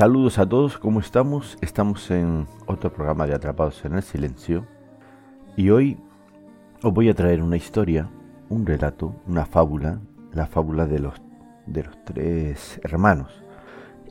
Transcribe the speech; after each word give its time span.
Saludos 0.00 0.38
a 0.38 0.48
todos, 0.48 0.78
¿cómo 0.78 1.00
estamos? 1.00 1.58
Estamos 1.60 2.10
en 2.10 2.46
otro 2.64 2.90
programa 2.90 3.26
de 3.26 3.34
Atrapados 3.34 3.84
en 3.84 3.96
el 3.96 4.02
Silencio 4.02 4.66
y 5.58 5.68
hoy 5.68 5.98
os 6.82 6.90
voy 6.94 7.10
a 7.10 7.14
traer 7.14 7.42
una 7.42 7.58
historia, 7.58 8.08
un 8.48 8.64
relato, 8.64 9.14
una 9.26 9.44
fábula, 9.44 10.00
la 10.32 10.46
fábula 10.46 10.86
de 10.86 11.00
los, 11.00 11.20
de 11.66 11.82
los 11.82 12.02
tres 12.02 12.80
hermanos. 12.82 13.44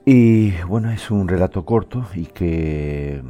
Y 0.05 0.51
bueno, 0.67 0.91
es 0.91 1.09
un 1.09 1.27
relato 1.27 1.65
corto 1.65 2.05
y 2.13 2.27
que 2.27 3.23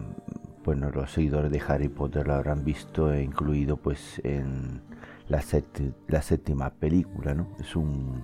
bueno, 0.66 0.89
los 0.89 1.14
seguidores 1.14 1.53
de 1.53 1.62
Harry 1.66 1.88
Potter 1.88 2.28
lo 2.28 2.34
habrán 2.34 2.66
visto 2.66 3.14
e 3.14 3.23
incluido 3.23 3.78
pues 3.78 4.20
en 4.26 4.81
la, 5.30 5.41
la 6.09 6.22
séptima 6.22 6.72
película, 6.72 7.34
¿no? 7.34 7.48
Es 7.58 7.73
un 7.78 8.22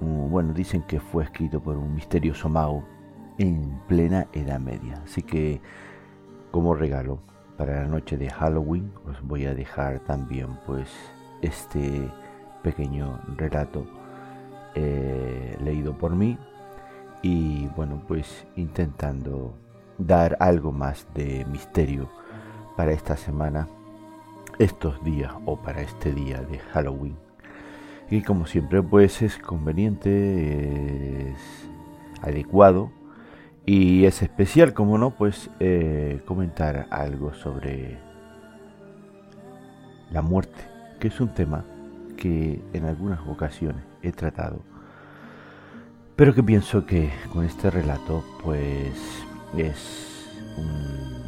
bueno, 0.00 0.54
dicen 0.54 0.82
que 0.82 1.00
fue 1.00 1.24
escrito 1.24 1.60
por 1.60 1.76
un 1.76 1.92
misterioso 1.92 2.48
mago 2.48 2.84
en 3.38 3.80
plena 3.88 4.26
Edad 4.32 4.60
Media. 4.60 5.02
Así 5.04 5.22
que 5.22 5.60
como 6.50 6.74
regalo 6.74 7.20
para 7.56 7.82
la 7.82 7.88
noche 7.88 8.16
de 8.16 8.30
Halloween 8.30 8.92
os 9.06 9.20
voy 9.22 9.46
a 9.46 9.54
dejar 9.54 10.00
también 10.00 10.58
pues 10.66 10.88
este 11.42 12.10
pequeño 12.62 13.20
relato 13.36 13.86
eh, 14.74 15.56
leído 15.62 15.96
por 15.96 16.16
mí 16.16 16.38
y 17.22 17.66
bueno 17.76 18.02
pues 18.08 18.46
intentando 18.56 19.52
dar 19.98 20.36
algo 20.40 20.72
más 20.72 21.06
de 21.14 21.44
misterio 21.52 22.08
para 22.76 22.92
esta 22.92 23.16
semana, 23.16 23.68
estos 24.58 25.02
días 25.04 25.32
o 25.44 25.56
para 25.56 25.82
este 25.82 26.12
día 26.12 26.40
de 26.40 26.58
Halloween 26.58 27.16
y 28.10 28.22
como 28.22 28.46
siempre 28.46 28.82
pues 28.82 29.22
es 29.22 29.38
conveniente, 29.38 31.30
es 31.30 31.68
adecuado 32.22 32.90
y 33.72 34.04
es 34.04 34.20
especial, 34.20 34.74
como 34.74 34.98
no, 34.98 35.10
pues 35.12 35.48
eh, 35.60 36.22
comentar 36.26 36.88
algo 36.90 37.34
sobre 37.34 37.98
la 40.10 40.22
muerte, 40.22 40.60
que 40.98 41.06
es 41.06 41.20
un 41.20 41.28
tema 41.28 41.64
que 42.16 42.60
en 42.72 42.84
algunas 42.84 43.20
ocasiones 43.28 43.84
he 44.02 44.10
tratado, 44.10 44.58
pero 46.16 46.34
que 46.34 46.42
pienso 46.42 46.84
que 46.84 47.12
con 47.32 47.44
este 47.44 47.70
relato 47.70 48.24
pues 48.42 48.90
es 49.56 50.28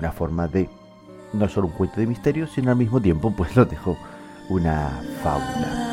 una 0.01 0.11
forma 0.11 0.48
de 0.48 0.69
no 1.33 1.48
solo 1.48 1.69
un 1.69 1.75
cuento 1.75 2.01
de 2.01 2.09
misterio, 2.09 2.48
sino 2.48 2.73
al 2.73 2.77
mismo 2.77 3.01
tiempo 3.01 3.33
pues 3.37 3.55
lo 3.55 3.67
dejo 3.67 3.97
una 4.48 4.89
fábula. 5.23 5.92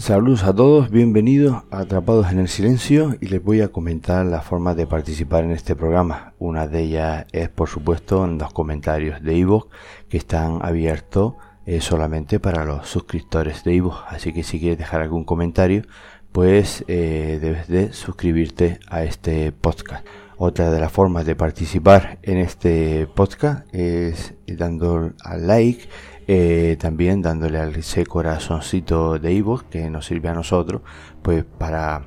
Saludos 0.00 0.44
a 0.44 0.54
todos, 0.54 0.88
bienvenidos 0.90 1.62
a 1.70 1.80
Atrapados 1.80 2.32
en 2.32 2.38
el 2.38 2.48
Silencio 2.48 3.18
y 3.20 3.26
les 3.26 3.44
voy 3.44 3.60
a 3.60 3.68
comentar 3.68 4.24
las 4.24 4.46
formas 4.46 4.74
de 4.74 4.86
participar 4.86 5.44
en 5.44 5.50
este 5.50 5.76
programa. 5.76 6.32
Una 6.38 6.66
de 6.66 6.84
ellas 6.84 7.26
es 7.32 7.50
por 7.50 7.68
supuesto 7.68 8.24
en 8.24 8.38
los 8.38 8.50
comentarios 8.50 9.22
de 9.22 9.36
iVoox 9.36 9.68
que 10.08 10.16
están 10.16 10.60
abiertos 10.62 11.34
eh, 11.66 11.82
solamente 11.82 12.40
para 12.40 12.64
los 12.64 12.88
suscriptores 12.88 13.62
de 13.62 13.74
iVoox. 13.74 13.98
Así 14.08 14.32
que 14.32 14.42
si 14.42 14.58
quieres 14.58 14.78
dejar 14.78 15.02
algún 15.02 15.24
comentario, 15.24 15.82
pues 16.32 16.82
eh, 16.88 17.38
debes 17.38 17.68
de 17.68 17.92
suscribirte 17.92 18.80
a 18.88 19.04
este 19.04 19.52
podcast. 19.52 20.06
Otra 20.38 20.70
de 20.70 20.80
las 20.80 20.90
formas 20.90 21.26
de 21.26 21.36
participar 21.36 22.18
en 22.22 22.38
este 22.38 23.06
podcast 23.06 23.66
es 23.74 24.32
dando 24.46 25.12
al 25.22 25.46
like 25.46 25.86
eh, 26.26 26.76
también 26.78 27.22
dándole 27.22 27.58
al 27.58 27.74
ese 27.76 28.06
corazoncito 28.06 29.18
de 29.18 29.32
Ivo 29.32 29.62
que 29.70 29.90
nos 29.90 30.06
sirve 30.06 30.28
a 30.28 30.34
nosotros 30.34 30.82
pues 31.22 31.44
para 31.44 32.04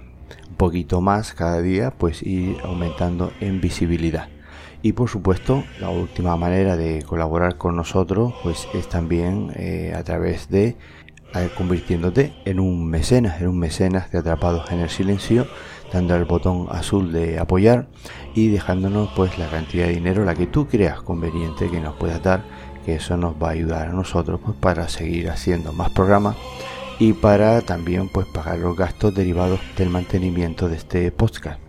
un 0.49 0.55
poquito 0.55 1.01
más 1.01 1.33
cada 1.33 1.61
día 1.61 1.91
pues 1.91 2.23
ir 2.23 2.57
aumentando 2.63 3.31
en 3.39 3.59
visibilidad. 3.59 4.29
Y 4.81 4.93
por 4.93 5.09
supuesto 5.09 5.63
la 5.79 5.89
última 5.89 6.35
manera 6.35 6.75
de 6.75 7.03
colaborar 7.03 7.57
con 7.57 7.75
nosotros 7.75 8.33
pues 8.43 8.67
es 8.73 8.87
también 8.89 9.51
eh, 9.55 9.93
a 9.95 10.03
través 10.03 10.49
de 10.49 10.77
eh, 11.35 11.49
convirtiéndote 11.57 12.33
en 12.45 12.59
un 12.59 12.87
mecenas 12.87 13.41
en 13.41 13.47
un 13.47 13.57
mecenas 13.57 14.11
de 14.11 14.19
atrapados 14.19 14.71
en 14.71 14.81
el 14.81 14.89
silencio 14.89 15.47
dando 15.91 16.13
al 16.13 16.25
botón 16.25 16.67
azul 16.69 17.11
de 17.11 17.39
apoyar 17.39 17.87
y 18.35 18.49
dejándonos 18.49 19.09
pues 19.15 19.37
la 19.37 19.47
cantidad 19.49 19.87
de 19.87 19.93
dinero 19.93 20.25
la 20.25 20.35
que 20.35 20.47
tú 20.47 20.67
creas 20.67 21.01
conveniente 21.01 21.69
que 21.69 21.79
nos 21.79 21.95
puedas 21.95 22.21
dar 22.21 22.43
que 22.83 22.95
eso 22.95 23.17
nos 23.17 23.35
va 23.41 23.49
a 23.49 23.51
ayudar 23.51 23.87
a 23.87 23.93
nosotros 23.93 24.39
pues, 24.43 24.57
para 24.57 24.87
seguir 24.89 25.29
haciendo 25.29 25.73
más 25.73 25.89
programas 25.91 26.35
y 26.99 27.13
para 27.13 27.61
también 27.61 28.09
pues 28.09 28.27
pagar 28.27 28.59
los 28.59 28.77
gastos 28.77 29.13
derivados 29.15 29.59
del 29.77 29.89
mantenimiento 29.89 30.69
de 30.69 30.77
este 30.77 31.11
podcast. 31.11 31.59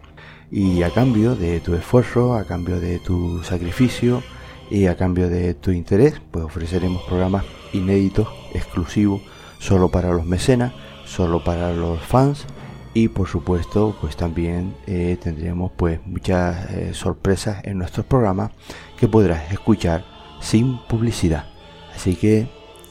Y 0.51 0.83
a 0.83 0.91
cambio 0.91 1.35
de 1.35 1.61
tu 1.61 1.75
esfuerzo, 1.75 2.35
a 2.35 2.45
cambio 2.45 2.79
de 2.79 2.99
tu 2.99 3.43
sacrificio 3.43 4.23
y 4.71 4.87
a 4.87 4.97
cambio 4.97 5.29
de 5.29 5.55
tu 5.55 5.71
interés, 5.71 6.21
pues 6.31 6.45
ofreceremos 6.45 7.03
programas 7.03 7.45
inéditos, 7.73 8.29
exclusivos, 8.53 9.23
solo 9.59 9.89
para 9.89 10.13
los 10.13 10.25
mecenas, 10.25 10.73
solo 11.05 11.43
para 11.43 11.73
los 11.73 12.01
fans 12.01 12.47
y 12.95 13.09
por 13.09 13.29
supuesto 13.29 13.97
pues 14.01 14.17
también 14.17 14.75
eh, 14.87 15.19
tendremos 15.21 15.73
pues 15.77 16.01
muchas 16.07 16.71
eh, 16.71 16.95
sorpresas 16.95 17.65
en 17.65 17.79
nuestros 17.79 18.07
programas 18.07 18.53
que 18.97 19.09
podrás 19.09 19.53
escuchar 19.53 20.14
sin 20.45 20.79
publicidad. 20.79 21.47
Así 21.95 22.17
que 22.17 22.49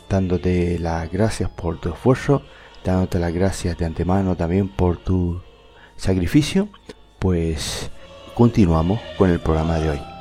dándote 0.09 0.80
las 0.80 1.09
gracias 1.12 1.50
por 1.50 1.80
tu 1.80 1.90
esfuerzo, 1.90 2.41
dándote 2.84 3.19
las 3.19 3.34
gracias 3.34 3.78
de 3.78 3.86
antemano 3.86 4.36
también 4.36 4.68
por 4.68 4.97
tu 4.97 5.41
sacrificio, 5.96 6.68
pues 7.19 7.92
continuamos 8.34 9.00
con 9.18 9.30
el 9.30 9.40
programa 9.40 9.78
de 9.78 9.92
hoy. 9.92 10.12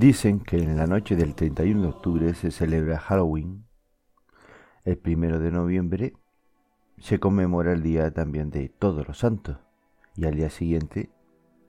Dicen 0.00 0.40
que 0.40 0.56
en 0.56 0.78
la 0.78 0.86
noche 0.86 1.14
del 1.14 1.34
31 1.34 1.82
de 1.82 1.88
octubre 1.88 2.32
se 2.32 2.50
celebra 2.50 2.98
Halloween. 2.98 3.66
El 4.82 4.96
primero 4.96 5.38
de 5.38 5.50
noviembre 5.50 6.14
se 6.96 7.20
conmemora 7.20 7.72
el 7.72 7.82
día 7.82 8.10
también 8.10 8.48
de 8.48 8.70
todos 8.70 9.06
los 9.06 9.18
santos. 9.18 9.58
Y 10.16 10.24
al 10.24 10.36
día 10.36 10.48
siguiente 10.48 11.10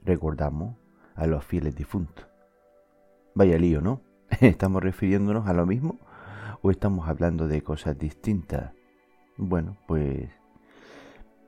recordamos 0.06 0.78
a 1.16 1.28
los 1.28 1.44
fieles 1.44 1.76
difuntos. 1.76 2.26
Vaya 3.36 3.58
lío, 3.58 3.82
¿no? 3.82 4.02
¿Estamos 4.40 4.82
refiriéndonos 4.82 5.46
a 5.50 5.54
lo 5.54 5.66
mismo 5.66 6.00
o 6.62 6.72
estamos 6.72 7.10
hablando 7.10 7.50
de 7.50 7.62
cosas 7.64 8.00
distintas? 8.00 8.72
Bueno, 9.36 9.76
pues 9.90 10.30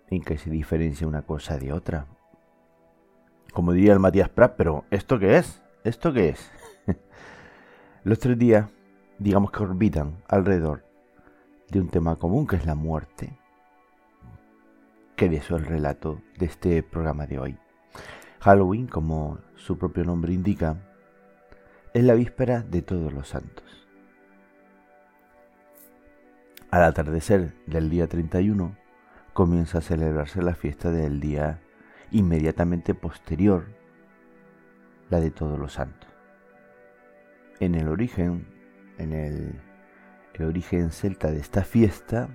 en 0.09 0.21
qué 0.21 0.37
se 0.37 0.49
diferencia 0.49 1.07
una 1.07 1.21
cosa 1.21 1.57
de 1.57 1.71
otra. 1.71 2.07
Como 3.53 3.71
diría 3.71 3.93
el 3.93 3.99
Matías 3.99 4.27
Prat, 4.27 4.55
pero 4.57 4.83
¿esto 4.91 5.17
qué 5.17 5.37
es? 5.37 5.63
¿Esto 5.85 6.11
qué 6.11 6.27
es? 6.27 6.51
Los 8.03 8.19
tres 8.19 8.37
días, 8.37 8.69
digamos 9.19 9.51
que 9.51 9.63
orbitan 9.63 10.23
alrededor 10.27 10.83
de 11.69 11.79
un 11.79 11.89
tema 11.89 12.17
común 12.17 12.47
que 12.47 12.55
es 12.55 12.65
la 12.65 12.75
muerte. 12.75 13.37
Que 15.15 15.29
de 15.29 15.37
el 15.37 15.65
relato 15.65 16.21
de 16.37 16.45
este 16.45 16.83
programa 16.83 17.27
de 17.27 17.39
hoy. 17.39 17.57
Halloween, 18.39 18.87
como 18.87 19.39
su 19.55 19.77
propio 19.77 20.03
nombre 20.03 20.33
indica, 20.33 20.77
es 21.93 22.03
la 22.03 22.13
víspera 22.13 22.61
de 22.61 22.81
todos 22.81 23.13
los 23.13 23.29
santos. 23.29 23.87
Al 26.71 26.83
atardecer 26.83 27.53
del 27.67 27.89
día 27.89 28.07
31 28.07 28.75
comienza 29.33 29.77
a 29.77 29.81
celebrarse 29.81 30.41
la 30.41 30.55
fiesta 30.55 30.91
del 30.91 31.19
día 31.19 31.61
inmediatamente 32.11 32.93
posterior, 32.95 33.67
la 35.09 35.19
de 35.19 35.31
todos 35.31 35.57
los 35.57 35.73
santos. 35.73 36.12
En 37.59 37.75
el 37.75 37.87
origen, 37.87 38.45
en 38.97 39.13
el, 39.13 39.61
origen 40.45 40.91
celta 40.91 41.31
de 41.31 41.39
esta 41.39 41.63
fiesta 41.63 42.29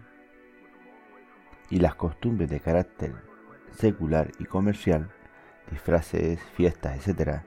y 1.71 1.81
las 1.81 1.95
costumbres 1.97 2.49
de 2.49 2.61
carácter 2.61 3.15
secular 3.73 4.31
y 4.39 4.45
comercial, 4.45 5.11
disfraces, 5.71 6.41
fiestas, 6.55 7.07
etc., 7.07 7.43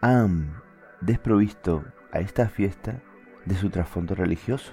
han 0.00 0.60
desprovisto 1.00 1.84
a 2.12 2.20
esta 2.20 2.48
fiesta 2.48 3.00
de 3.44 3.54
su 3.54 3.70
trasfondo 3.70 4.14
religioso, 4.14 4.72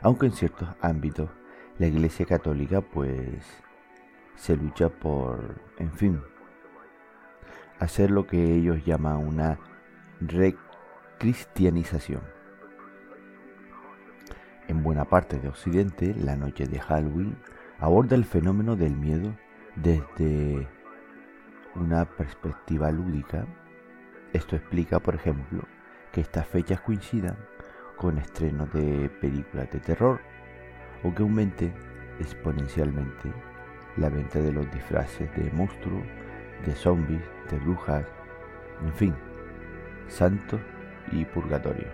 aunque 0.00 0.26
en 0.26 0.32
ciertos 0.32 0.68
ámbitos 0.80 1.30
la 1.78 1.86
Iglesia 1.86 2.26
Católica 2.26 2.80
pues 2.80 3.44
se 4.36 4.56
lucha 4.56 4.88
por, 4.88 5.60
en 5.78 5.92
fin, 5.92 6.20
hacer 7.78 8.10
lo 8.10 8.26
que 8.26 8.54
ellos 8.54 8.84
llaman 8.84 9.16
una 9.16 9.58
recristianización. 11.24 12.20
En 14.68 14.82
buena 14.82 15.06
parte 15.06 15.38
de 15.38 15.48
Occidente, 15.48 16.14
la 16.14 16.36
noche 16.36 16.66
de 16.66 16.78
Halloween 16.78 17.38
aborda 17.78 18.14
el 18.14 18.26
fenómeno 18.26 18.76
del 18.76 18.94
miedo 18.94 19.34
desde 19.74 20.68
una 21.76 22.04
perspectiva 22.04 22.90
lúdica. 22.90 23.46
Esto 24.34 24.54
explica, 24.56 25.00
por 25.00 25.14
ejemplo, 25.14 25.62
que 26.12 26.20
estas 26.20 26.46
fechas 26.46 26.82
coincidan 26.82 27.38
con 27.96 28.18
estrenos 28.18 28.70
de 28.74 29.08
películas 29.08 29.70
de 29.70 29.80
terror 29.80 30.20
o 31.04 31.14
que 31.14 31.22
aumente 31.22 31.72
exponencialmente 32.20 33.32
la 33.96 34.10
venta 34.10 34.40
de 34.40 34.52
los 34.52 34.70
disfraces 34.72 35.34
de 35.36 35.50
monstruos, 35.52 36.04
de 36.66 36.74
zombies, 36.74 37.22
de 37.50 37.58
brujas, 37.60 38.04
en 38.82 38.92
fin, 38.92 39.14
santos 40.08 40.60
y 41.12 41.24
purgatorio. 41.24 41.88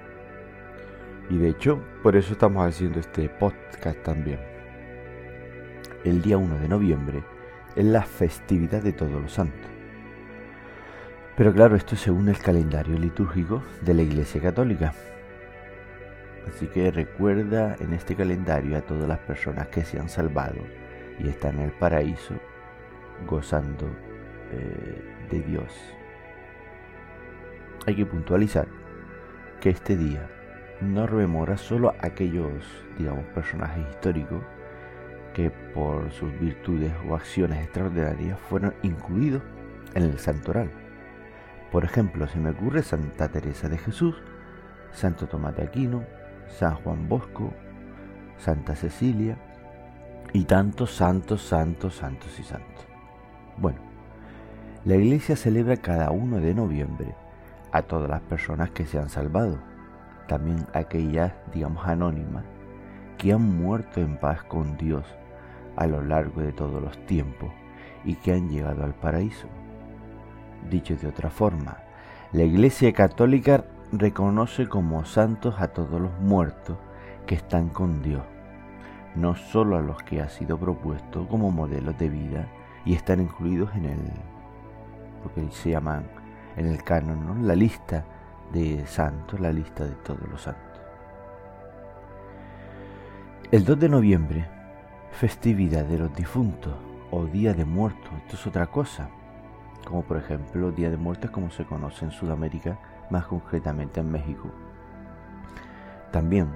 Y 1.28 1.38
de 1.38 1.50
hecho, 1.50 1.80
por 2.02 2.16
eso 2.16 2.32
estamos 2.32 2.66
haciendo 2.66 2.98
este 2.98 3.28
podcast 3.28 4.02
también. 4.02 4.40
El 6.04 6.22
día 6.22 6.38
1 6.38 6.58
de 6.58 6.68
noviembre 6.68 7.22
es 7.76 7.84
la 7.84 8.02
festividad 8.02 8.82
de 8.82 8.92
todos 8.92 9.22
los 9.22 9.32
santos. 9.32 9.70
Pero 11.36 11.52
claro, 11.52 11.76
esto 11.76 11.94
es 11.94 12.00
según 12.00 12.28
el 12.28 12.38
calendario 12.38 12.98
litúrgico 12.98 13.62
de 13.82 13.94
la 13.94 14.02
Iglesia 14.02 14.40
Católica. 14.40 14.92
Así 16.48 16.66
que 16.66 16.90
recuerda 16.90 17.76
en 17.80 17.92
este 17.92 18.16
calendario 18.16 18.76
a 18.76 18.80
todas 18.80 19.08
las 19.08 19.18
personas 19.20 19.68
que 19.68 19.84
se 19.84 20.00
han 20.00 20.08
salvado 20.08 20.60
y 21.18 21.28
están 21.28 21.58
en 21.58 21.66
el 21.66 21.72
paraíso 21.72 22.34
gozando 23.26 23.86
eh, 24.52 25.02
de 25.30 25.40
Dios. 25.42 25.72
Hay 27.86 27.94
que 27.94 28.06
puntualizar 28.06 28.66
que 29.60 29.70
este 29.70 29.96
día 29.96 30.26
no 30.80 31.06
rememora 31.06 31.56
solo 31.58 31.90
a 31.90 32.06
aquellos, 32.06 32.64
digamos, 32.98 33.24
personajes 33.26 33.86
históricos 33.90 34.42
que 35.34 35.50
por 35.50 36.10
sus 36.10 36.32
virtudes 36.40 36.92
o 37.08 37.14
acciones 37.14 37.62
extraordinarias 37.62 38.38
fueron 38.48 38.74
incluidos 38.82 39.42
en 39.94 40.04
el 40.04 40.18
santoral. 40.18 40.70
Por 41.70 41.84
ejemplo, 41.84 42.26
se 42.26 42.40
me 42.40 42.50
ocurre 42.50 42.82
Santa 42.82 43.28
Teresa 43.28 43.68
de 43.68 43.78
Jesús, 43.78 44.16
Santo 44.92 45.28
Tomás 45.28 45.54
de 45.56 45.64
Aquino, 45.64 46.04
San 46.48 46.74
Juan 46.76 47.08
Bosco, 47.08 47.52
Santa 48.38 48.74
Cecilia 48.74 49.36
y 50.32 50.44
tantos 50.44 50.92
santos, 50.92 51.42
santos, 51.42 51.94
santos 51.94 52.38
y 52.40 52.42
santos. 52.42 52.86
Bueno, 53.58 53.80
la 54.84 54.96
iglesia 54.96 55.36
celebra 55.36 55.76
cada 55.76 56.10
1 56.10 56.40
de 56.40 56.54
noviembre 56.54 57.14
a 57.72 57.82
todas 57.82 58.08
las 58.08 58.20
personas 58.22 58.70
que 58.70 58.86
se 58.86 58.98
han 58.98 59.08
salvado, 59.08 59.58
también 60.26 60.66
aquellas, 60.74 61.32
digamos, 61.52 61.86
anónimas, 61.86 62.44
que 63.18 63.32
han 63.32 63.42
muerto 63.42 64.00
en 64.00 64.16
paz 64.16 64.42
con 64.44 64.76
Dios 64.76 65.04
a 65.76 65.86
lo 65.86 66.02
largo 66.02 66.40
de 66.40 66.52
todos 66.52 66.82
los 66.82 66.96
tiempos 67.06 67.50
y 68.04 68.14
que 68.14 68.32
han 68.32 68.48
llegado 68.48 68.84
al 68.84 68.94
paraíso. 68.94 69.46
Dicho 70.70 70.96
de 70.96 71.08
otra 71.08 71.30
forma, 71.30 71.78
la 72.32 72.44
Iglesia 72.44 72.92
Católica 72.92 73.64
reconoce 73.92 74.68
como 74.68 75.04
santos 75.04 75.56
a 75.58 75.68
todos 75.68 76.00
los 76.00 76.18
muertos 76.20 76.76
que 77.26 77.34
están 77.34 77.68
con 77.68 78.02
Dios, 78.02 78.22
no 79.14 79.34
solo 79.34 79.76
a 79.76 79.82
los 79.82 80.02
que 80.02 80.20
ha 80.20 80.28
sido 80.28 80.58
propuesto 80.58 81.26
como 81.28 81.50
modelos 81.50 81.98
de 81.98 82.08
vida 82.08 82.48
y 82.84 82.94
están 82.94 83.20
incluidos 83.20 83.74
en 83.74 83.84
el 83.86 83.98
lo 85.22 85.34
que 85.34 85.50
se 85.50 85.70
llaman 85.70 86.04
en 86.56 86.66
el 86.66 86.82
canon, 86.82 87.46
la 87.46 87.54
lista 87.54 88.04
de 88.52 88.86
santos, 88.86 89.40
la 89.40 89.52
lista 89.52 89.84
de 89.84 89.94
todos 89.96 90.28
los 90.28 90.42
santos. 90.42 90.80
El 93.50 93.64
2 93.64 93.80
de 93.80 93.88
noviembre, 93.88 94.46
festividad 95.12 95.84
de 95.84 95.98
los 95.98 96.14
difuntos 96.14 96.74
o 97.10 97.24
Día 97.26 97.52
de 97.52 97.64
Muertos, 97.64 98.12
esto 98.18 98.36
es 98.36 98.46
otra 98.46 98.66
cosa, 98.66 99.08
como 99.84 100.02
por 100.02 100.16
ejemplo 100.16 100.70
Día 100.70 100.90
de 100.90 100.96
Muertos 100.96 101.30
como 101.30 101.50
se 101.50 101.64
conoce 101.64 102.04
en 102.04 102.12
Sudamérica 102.12 102.78
más 103.10 103.26
concretamente 103.26 104.00
en 104.00 104.10
México. 104.10 104.50
También 106.12 106.48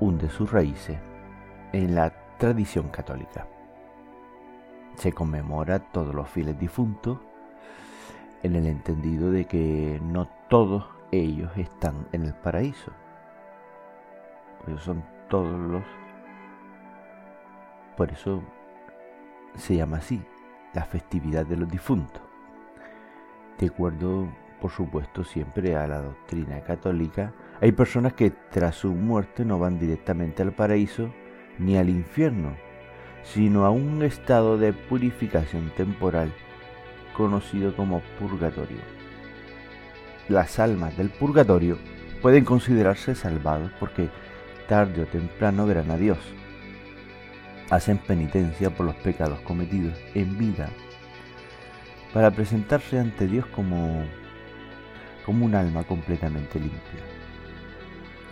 hunde 0.00 0.28
sus 0.28 0.50
raíces 0.50 0.98
en 1.72 1.94
la 1.94 2.12
tradición 2.38 2.88
católica. 2.88 3.46
Se 4.96 5.12
conmemora 5.12 5.78
todos 5.78 6.14
los 6.14 6.28
fieles 6.28 6.58
difuntos 6.58 7.18
en 8.44 8.54
el 8.56 8.66
entendido 8.66 9.30
de 9.30 9.46
que 9.46 10.00
no 10.04 10.28
todos 10.48 10.84
ellos 11.10 11.50
están 11.56 12.06
en 12.12 12.24
el 12.24 12.34
paraíso. 12.34 12.92
Eso 14.68 14.78
son 14.78 15.04
todos 15.28 15.58
los... 15.58 15.82
Por 17.96 18.12
eso 18.12 18.42
se 19.54 19.76
llama 19.76 19.96
así, 19.96 20.22
la 20.74 20.84
festividad 20.84 21.46
de 21.46 21.56
los 21.56 21.70
difuntos. 21.70 22.22
De 23.58 23.66
acuerdo 23.66 24.28
por 24.60 24.70
supuesto 24.70 25.24
siempre 25.24 25.76
a 25.76 25.86
la 25.86 26.02
doctrina 26.02 26.60
católica, 26.60 27.32
hay 27.60 27.72
personas 27.72 28.12
que 28.12 28.30
tras 28.30 28.76
su 28.76 28.92
muerte 28.92 29.44
no 29.44 29.58
van 29.58 29.78
directamente 29.78 30.42
al 30.42 30.52
paraíso 30.52 31.10
ni 31.58 31.76
al 31.76 31.88
infierno, 31.88 32.56
sino 33.22 33.64
a 33.64 33.70
un 33.70 34.02
estado 34.02 34.58
de 34.58 34.72
purificación 34.72 35.70
temporal 35.76 36.32
conocido 37.14 37.74
como 37.74 38.00
purgatorio. 38.18 38.82
Las 40.28 40.58
almas 40.58 40.96
del 40.98 41.08
purgatorio 41.08 41.78
pueden 42.20 42.44
considerarse 42.44 43.14
salvados 43.14 43.72
porque 43.80 44.10
tarde 44.68 45.02
o 45.02 45.06
temprano 45.06 45.66
verán 45.66 45.90
a 45.90 45.96
Dios. 45.96 46.18
Hacen 47.70 47.96
penitencia 47.96 48.68
por 48.68 48.84
los 48.84 48.96
pecados 48.96 49.40
cometidos 49.40 49.94
en 50.14 50.36
vida 50.36 50.68
para 52.12 52.30
presentarse 52.30 52.98
ante 52.98 53.26
Dios 53.26 53.46
como 53.46 54.04
como 55.24 55.46
un 55.46 55.54
alma 55.54 55.84
completamente 55.84 56.60
limpia. 56.60 57.00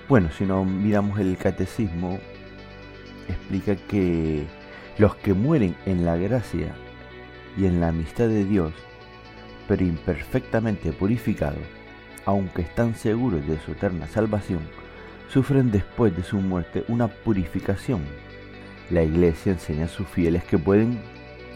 Bueno, 0.09 0.31
si 0.31 0.45
no 0.45 0.65
miramos 0.65 1.19
el 1.19 1.39
catecismo, 1.39 2.19
explica 3.29 3.77
que 3.77 4.45
los 4.99 5.15
que 5.17 5.33
mueren 5.33 5.75
en 5.87 6.05
la 6.05 6.17
gracia 6.17 6.75
y 7.57 7.67
en 7.67 7.81
la 7.81 7.89
amistad 7.89 8.29
de 8.29 8.45
Dios, 8.45 8.73
pero 9.69 9.85
imperfectamente 9.85 10.93
purificados, 10.93 11.63
aunque 12.25 12.63
están 12.63 12.95
seguros 12.95 13.47
de 13.47 13.59
su 13.61 13.73
eterna 13.73 14.07
salvación, 14.07 14.61
sufren 15.29 15.71
después 15.71 16.15
de 16.17 16.23
su 16.23 16.39
muerte 16.39 16.85
una 16.89 17.09
purificación. 17.09 18.03
La 18.91 19.03
iglesia 19.03 19.53
enseña 19.53 19.87
a 19.87 19.89
sus 19.89 20.07
fieles 20.07 20.45
que 20.45 20.59
pueden 20.59 21.01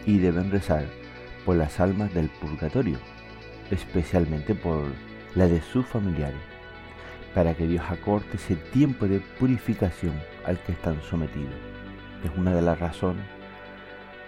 y 0.05 0.17
deben 0.17 0.51
rezar 0.51 0.85
por 1.45 1.57
las 1.57 1.79
almas 1.79 2.13
del 2.13 2.29
purgatorio, 2.29 2.97
especialmente 3.71 4.55
por 4.55 4.85
la 5.35 5.47
de 5.47 5.61
sus 5.61 5.85
familiares, 5.85 6.39
para 7.35 7.53
que 7.53 7.67
Dios 7.67 7.83
acorte 7.89 8.37
ese 8.37 8.55
tiempo 8.55 9.07
de 9.07 9.19
purificación 9.39 10.13
al 10.45 10.59
que 10.63 10.71
están 10.71 11.01
sometidos. 11.03 11.53
Es 12.23 12.31
una 12.35 12.55
de 12.55 12.61
las 12.61 12.79
razones 12.79 13.36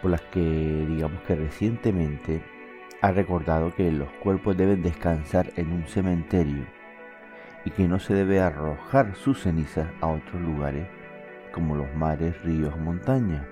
por 0.02 0.12
las 0.12 0.22
que 0.22 0.40
digamos 0.88 1.22
que 1.24 1.36
recientemente 1.36 2.42
ha 3.02 3.12
recordado 3.12 3.74
que 3.74 3.92
los 3.92 4.10
cuerpos 4.24 4.58
deben 4.58 4.82
descansar 4.82 5.52
en 5.56 5.72
un 5.72 5.88
cementerio 5.88 6.66
y 7.66 7.72
que 7.72 7.88
no 7.88 8.00
se 8.00 8.14
debe 8.14 8.40
arrojar 8.40 9.16
sus 9.16 9.42
cenizas 9.42 9.88
a 10.02 10.08
otros 10.08 10.42
lugares 10.42 10.88
como 11.54 11.76
los 11.76 11.94
mares, 11.96 12.42
ríos, 12.44 12.78
montañas. 12.78 13.46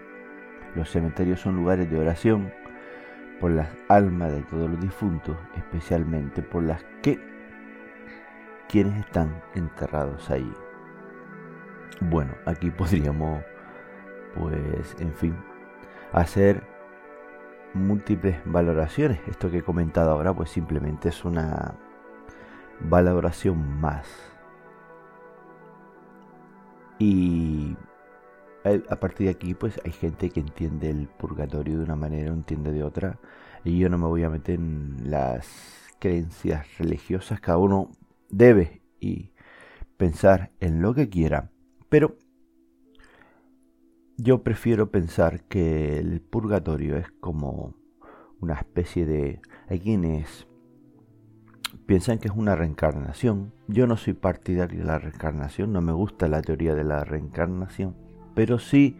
Los 0.75 0.89
cementerios 0.89 1.39
son 1.39 1.55
lugares 1.55 1.89
de 1.89 1.99
oración 1.99 2.51
por 3.39 3.51
las 3.51 3.69
almas 3.87 4.31
de 4.31 4.41
todos 4.43 4.69
los 4.69 4.79
difuntos, 4.79 5.37
especialmente 5.55 6.41
por 6.41 6.63
las 6.63 6.83
que 7.01 7.19
quienes 8.67 8.99
están 8.99 9.41
enterrados 9.55 10.29
ahí. 10.29 10.51
Bueno, 12.01 12.33
aquí 12.45 12.69
podríamos, 12.77 13.43
pues, 14.35 14.95
en 14.99 15.13
fin, 15.13 15.35
hacer 16.13 16.63
múltiples 17.73 18.37
valoraciones. 18.45 19.19
Esto 19.27 19.51
que 19.51 19.59
he 19.59 19.63
comentado 19.63 20.11
ahora, 20.11 20.33
pues 20.33 20.49
simplemente 20.49 21.09
es 21.09 21.25
una 21.25 21.75
valoración 22.79 23.79
más. 23.79 24.07
Y 26.99 27.77
a 28.89 28.95
partir 28.99 29.27
de 29.27 29.31
aquí, 29.31 29.53
pues 29.53 29.79
hay 29.85 29.91
gente 29.91 30.29
que 30.29 30.39
entiende 30.39 30.89
el 30.89 31.07
purgatorio 31.07 31.77
de 31.77 31.83
una 31.83 31.95
manera, 31.95 32.29
entiende 32.29 32.71
de 32.71 32.83
otra. 32.83 33.19
Y 33.63 33.77
yo 33.77 33.89
no 33.89 33.97
me 33.97 34.07
voy 34.07 34.23
a 34.23 34.29
meter 34.29 34.55
en 34.55 34.97
las 35.03 35.47
creencias 35.99 36.77
religiosas. 36.77 37.39
Cada 37.39 37.57
uno 37.59 37.91
debe 38.29 38.81
y 38.99 39.31
pensar 39.97 40.51
en 40.59 40.81
lo 40.81 40.93
que 40.93 41.09
quiera. 41.09 41.51
Pero 41.89 42.17
yo 44.17 44.43
prefiero 44.43 44.89
pensar 44.89 45.43
que 45.43 45.99
el 45.99 46.21
purgatorio 46.21 46.97
es 46.97 47.11
como 47.19 47.75
una 48.41 48.55
especie 48.55 49.05
de... 49.05 49.41
Hay 49.69 49.79
quienes 49.79 50.47
piensan 51.85 52.17
que 52.17 52.27
es 52.27 52.33
una 52.35 52.55
reencarnación. 52.55 53.53
Yo 53.67 53.85
no 53.85 53.95
soy 53.95 54.13
partidario 54.13 54.79
de 54.79 54.85
la 54.85 54.97
reencarnación, 54.97 55.71
no 55.71 55.81
me 55.81 55.93
gusta 55.93 56.27
la 56.27 56.41
teoría 56.41 56.73
de 56.73 56.83
la 56.83 57.03
reencarnación, 57.03 57.95
pero 58.33 58.59
sí 58.59 58.97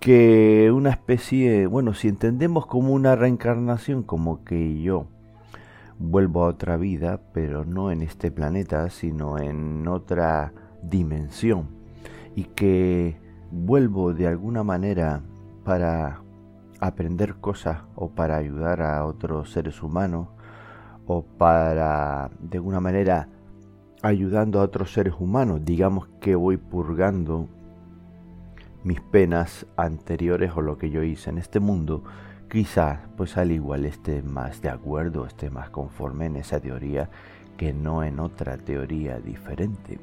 que 0.00 0.70
una 0.72 0.90
especie, 0.90 1.66
bueno, 1.66 1.92
si 1.92 2.08
entendemos 2.08 2.66
como 2.66 2.92
una 2.92 3.16
reencarnación, 3.16 4.04
como 4.04 4.44
que 4.44 4.80
yo 4.80 5.08
vuelvo 5.98 6.44
a 6.44 6.48
otra 6.48 6.76
vida, 6.76 7.20
pero 7.32 7.64
no 7.64 7.90
en 7.90 8.02
este 8.02 8.30
planeta, 8.30 8.88
sino 8.90 9.38
en 9.38 9.86
otra 9.88 10.52
dimensión, 10.82 11.77
y 12.38 12.44
que 12.44 13.16
vuelvo 13.50 14.14
de 14.14 14.28
alguna 14.28 14.62
manera 14.62 15.22
para 15.64 16.22
aprender 16.78 17.34
cosas 17.40 17.78
o 17.96 18.10
para 18.10 18.36
ayudar 18.36 18.80
a 18.80 19.04
otros 19.06 19.50
seres 19.50 19.82
humanos 19.82 20.28
o 21.08 21.22
para 21.22 22.30
de 22.38 22.58
alguna 22.58 22.78
manera 22.78 23.28
ayudando 24.02 24.60
a 24.60 24.62
otros 24.62 24.92
seres 24.92 25.14
humanos, 25.18 25.64
digamos 25.64 26.06
que 26.20 26.36
voy 26.36 26.58
purgando 26.58 27.48
mis 28.84 29.00
penas 29.00 29.66
anteriores 29.76 30.52
o 30.54 30.60
lo 30.60 30.78
que 30.78 30.90
yo 30.90 31.02
hice 31.02 31.30
en 31.30 31.38
este 31.38 31.58
mundo, 31.58 32.04
quizás 32.48 33.00
pues 33.16 33.36
al 33.36 33.50
igual 33.50 33.84
esté 33.84 34.22
más 34.22 34.62
de 34.62 34.68
acuerdo, 34.68 35.26
esté 35.26 35.50
más 35.50 35.70
conforme 35.70 36.26
en 36.26 36.36
esa 36.36 36.60
teoría 36.60 37.10
que 37.56 37.72
no 37.72 38.04
en 38.04 38.20
otra 38.20 38.58
teoría 38.58 39.18
diferente. 39.18 39.98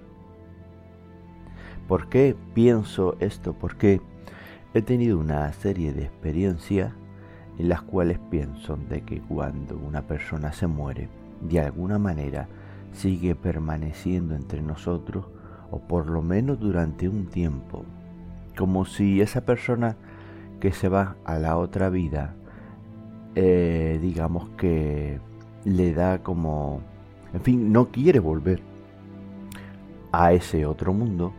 ¿Por 1.87 2.09
qué 2.09 2.35
pienso 2.53 3.15
esto? 3.19 3.53
Porque 3.53 4.01
he 4.73 4.81
tenido 4.81 5.19
una 5.19 5.51
serie 5.53 5.93
de 5.93 6.03
experiencias 6.03 6.93
en 7.59 7.69
las 7.69 7.81
cuales 7.81 8.19
pienso 8.29 8.77
de 8.89 9.01
que 9.01 9.21
cuando 9.21 9.77
una 9.77 10.01
persona 10.01 10.51
se 10.51 10.67
muere, 10.67 11.09
de 11.41 11.59
alguna 11.59 11.99
manera 11.99 12.47
sigue 12.91 13.35
permaneciendo 13.35 14.35
entre 14.35 14.61
nosotros, 14.61 15.25
o 15.71 15.79
por 15.79 16.07
lo 16.07 16.21
menos 16.21 16.59
durante 16.59 17.07
un 17.07 17.27
tiempo, 17.27 17.85
como 18.57 18.85
si 18.85 19.21
esa 19.21 19.41
persona 19.41 19.95
que 20.59 20.71
se 20.71 20.89
va 20.89 21.15
a 21.25 21.37
la 21.37 21.57
otra 21.57 21.89
vida, 21.89 22.33
eh, 23.35 23.99
digamos 24.01 24.49
que 24.57 25.19
le 25.65 25.93
da 25.93 26.23
como, 26.23 26.81
en 27.33 27.41
fin, 27.41 27.71
no 27.71 27.87
quiere 27.87 28.19
volver 28.19 28.61
a 30.11 30.33
ese 30.33 30.65
otro 30.65 30.93
mundo, 30.93 31.33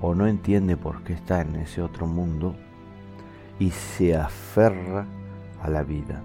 o 0.00 0.14
no 0.14 0.26
entiende 0.26 0.76
por 0.76 1.02
qué 1.02 1.12
está 1.12 1.40
en 1.40 1.56
ese 1.56 1.82
otro 1.82 2.06
mundo, 2.06 2.54
y 3.58 3.70
se 3.70 4.16
aferra 4.16 5.06
a 5.60 5.68
la 5.68 5.82
vida. 5.82 6.22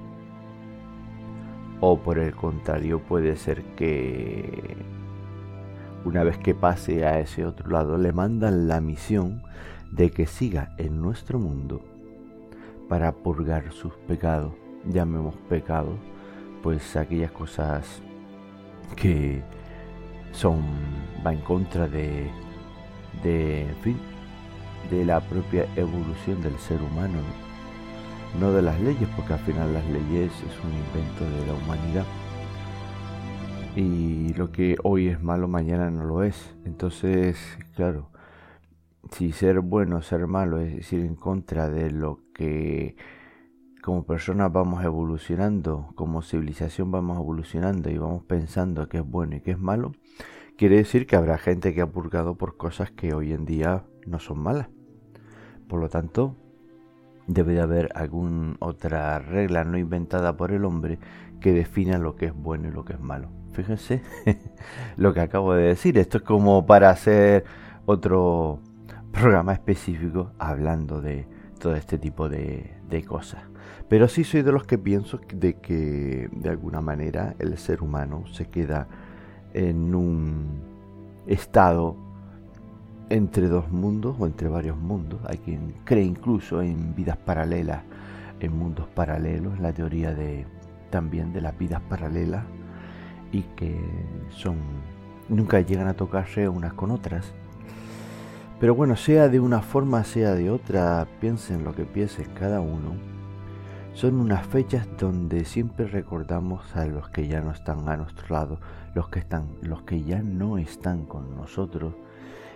O 1.79 1.97
por 1.97 2.19
el 2.19 2.35
contrario, 2.35 2.99
puede 2.99 3.35
ser 3.35 3.63
que 3.75 4.77
una 6.05 6.23
vez 6.23 6.37
que 6.37 6.53
pase 6.53 7.05
a 7.05 7.19
ese 7.19 7.45
otro 7.45 7.69
lado, 7.69 7.97
le 7.97 8.11
mandan 8.11 8.67
la 8.67 8.81
misión 8.81 9.41
de 9.91 10.11
que 10.11 10.27
siga 10.27 10.73
en 10.77 11.01
nuestro 11.01 11.39
mundo 11.39 11.81
para 12.89 13.11
purgar 13.11 13.71
sus 13.71 13.93
pecados, 14.07 14.53
llamemos 14.85 15.35
pecados, 15.49 15.97
pues 16.61 16.95
aquellas 16.95 17.31
cosas 17.31 18.01
que 18.95 19.41
son 20.31 20.61
va 21.25 21.33
en 21.33 21.41
contra 21.41 21.87
de 21.87 22.29
de 23.21 23.67
fin 23.81 23.97
de 24.89 25.05
la 25.05 25.19
propia 25.21 25.67
evolución 25.75 26.41
del 26.41 26.57
ser 26.57 26.81
humano 26.81 27.19
no 28.39 28.51
de 28.51 28.61
las 28.61 28.79
leyes, 28.81 29.07
porque 29.15 29.33
al 29.33 29.39
final 29.39 29.73
las 29.73 29.85
leyes 29.89 30.31
es 30.31 30.63
un 30.63 30.71
invento 30.73 31.37
de 31.37 31.47
la 31.47 31.53
humanidad. 31.53 32.05
Y 33.75 34.33
lo 34.33 34.51
que 34.51 34.75
hoy 34.83 35.07
es 35.07 35.21
malo, 35.21 35.47
mañana 35.47 35.89
no 35.89 36.03
lo 36.03 36.23
es. 36.23 36.55
Entonces, 36.65 37.37
claro, 37.75 38.09
si 39.11 39.31
ser 39.31 39.59
bueno 39.59 39.97
o 39.97 40.01
ser 40.01 40.27
malo 40.27 40.59
es 40.59 40.91
ir 40.93 41.01
en 41.01 41.15
contra 41.15 41.69
de 41.69 41.91
lo 41.91 42.19
que 42.33 42.95
como 43.81 44.05
personas 44.05 44.51
vamos 44.51 44.83
evolucionando, 44.83 45.91
como 45.95 46.21
civilización 46.21 46.89
vamos 46.89 47.17
evolucionando 47.17 47.89
y 47.89 47.97
vamos 47.97 48.23
pensando 48.23 48.87
que 48.87 48.99
es 48.99 49.05
bueno 49.05 49.35
y 49.35 49.41
que 49.41 49.51
es 49.51 49.59
malo, 49.59 49.91
quiere 50.57 50.77
decir 50.77 51.07
que 51.07 51.15
habrá 51.15 51.37
gente 51.37 51.73
que 51.73 51.81
ha 51.81 51.87
purgado 51.87 52.35
por 52.35 52.57
cosas 52.57 52.91
que 52.91 53.13
hoy 53.13 53.33
en 53.33 53.45
día 53.45 53.83
no 54.05 54.19
son 54.19 54.39
malas. 54.39 54.69
Por 55.67 55.79
lo 55.79 55.89
tanto, 55.89 56.35
debe 57.27 57.53
de 57.53 57.61
haber 57.61 57.89
alguna 57.95 58.55
otra 58.59 59.19
regla 59.19 59.63
no 59.63 59.77
inventada 59.77 60.35
por 60.37 60.51
el 60.51 60.65
hombre 60.65 60.99
que 61.39 61.53
defina 61.53 61.97
lo 61.97 62.15
que 62.15 62.27
es 62.27 62.33
bueno 62.33 62.69
y 62.69 62.71
lo 62.71 62.85
que 62.85 62.93
es 62.93 62.99
malo. 62.99 63.29
Fíjense 63.51 64.01
lo 64.97 65.13
que 65.13 65.21
acabo 65.21 65.53
de 65.53 65.63
decir. 65.63 65.97
Esto 65.97 66.17
es 66.17 66.23
como 66.23 66.65
para 66.65 66.89
hacer 66.89 67.43
otro 67.85 68.59
programa 69.11 69.53
específico 69.53 70.31
hablando 70.39 71.01
de 71.01 71.27
todo 71.59 71.75
este 71.75 71.97
tipo 71.97 72.29
de, 72.29 72.75
de 72.89 73.03
cosas. 73.03 73.43
Pero 73.89 74.07
sí 74.07 74.23
soy 74.23 74.41
de 74.41 74.51
los 74.51 74.65
que 74.65 74.77
pienso 74.77 75.19
de 75.33 75.55
que 75.59 76.29
de 76.31 76.49
alguna 76.49 76.81
manera 76.81 77.35
el 77.39 77.57
ser 77.57 77.83
humano 77.83 78.25
se 78.27 78.49
queda 78.49 78.87
en 79.53 79.93
un 79.95 80.61
estado 81.27 81.95
entre 83.09 83.47
dos 83.47 83.71
mundos 83.71 84.15
o 84.19 84.25
entre 84.25 84.47
varios 84.47 84.77
mundos. 84.77 85.21
Hay 85.27 85.37
quien 85.37 85.75
cree 85.83 86.03
incluso 86.03 86.61
en 86.61 86.95
vidas 86.95 87.17
paralelas, 87.17 87.83
en 88.39 88.57
mundos 88.57 88.87
paralelos, 88.87 89.59
la 89.59 89.73
teoría 89.73 90.13
de 90.13 90.45
también 90.89 91.33
de 91.33 91.41
las 91.41 91.57
vidas 91.57 91.81
paralelas 91.89 92.43
y 93.31 93.41
que 93.55 93.79
son 94.29 94.57
nunca 95.29 95.59
llegan 95.59 95.87
a 95.87 95.93
tocarse 95.93 96.47
unas 96.47 96.73
con 96.73 96.91
otras. 96.91 97.33
Pero 98.59 98.75
bueno, 98.75 98.95
sea 98.95 99.27
de 99.27 99.39
una 99.39 99.61
forma, 99.61 100.03
sea 100.03 100.35
de 100.35 100.49
otra, 100.49 101.07
piensen 101.19 101.63
lo 101.63 101.73
que 101.73 101.85
piensen 101.85 102.27
cada 102.33 102.61
uno. 102.61 103.12
Son 103.93 104.15
unas 104.15 104.45
fechas 104.47 104.87
donde 104.97 105.45
siempre 105.45 105.85
recordamos 105.85 106.75
a 106.75 106.85
los 106.87 107.09
que 107.09 107.27
ya 107.27 107.41
no 107.41 107.51
están 107.51 107.87
a 107.87 107.95
nuestro 107.95 108.25
lado, 108.35 108.59
los 108.95 109.07
que 109.09 109.19
están, 109.19 109.47
los 109.61 109.83
que 109.83 110.01
ya 110.01 110.19
no 110.23 110.57
están 110.57 111.05
con 111.05 111.37
nosotros 111.37 111.93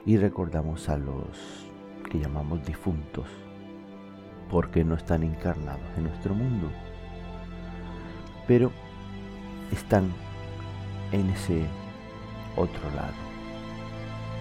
y 0.03 0.17
recordamos 0.17 0.89
a 0.89 0.97
los 0.97 1.69
que 2.09 2.19
llamamos 2.19 2.65
difuntos, 2.65 3.27
porque 4.49 4.83
no 4.83 4.95
están 4.95 5.21
encarnados 5.21 5.85
en 5.95 6.05
nuestro 6.05 6.33
mundo, 6.33 6.71
pero 8.47 8.71
están 9.71 10.11
en 11.11 11.29
ese 11.29 11.67
otro 12.55 12.89
lado. 12.95 13.13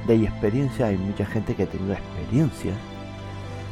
De 0.06 0.14
ahí 0.14 0.24
experiencia, 0.24 0.86
hay 0.86 0.96
mucha 0.96 1.26
gente 1.26 1.54
que 1.54 1.64
ha 1.64 1.66
tenido 1.66 1.92
experiencias 1.92 2.76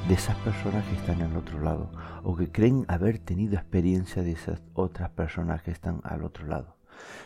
de 0.08 0.14
esas 0.14 0.36
personas 0.36 0.84
que 0.86 0.96
están 0.96 1.22
al 1.22 1.36
otro 1.36 1.60
lado 1.60 1.90
o 2.22 2.36
que 2.36 2.50
creen 2.50 2.84
haber 2.88 3.18
tenido 3.18 3.54
experiencia 3.54 4.22
de 4.22 4.32
esas 4.32 4.62
otras 4.74 5.10
personas 5.10 5.62
que 5.62 5.70
están 5.70 6.00
al 6.04 6.24
otro 6.24 6.46
lado. 6.46 6.76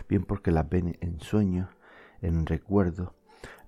Bien 0.09 0.25
porque 0.25 0.51
las 0.51 0.69
ven 0.69 0.97
en 1.01 1.21
sueños, 1.21 1.69
en 2.23 2.47
recuerdos 2.47 3.11